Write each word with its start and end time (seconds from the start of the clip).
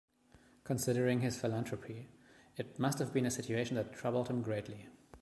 Considering 0.63 1.19
his 1.21 1.39
philanthropy, 1.39 2.09
it 2.57 2.79
must 2.79 2.97
have 2.97 3.13
been 3.13 3.27
a 3.27 3.29
situation 3.29 3.75
that 3.75 3.93
troubled 3.93 4.29
him 4.31 4.41
greatly. 4.41 4.87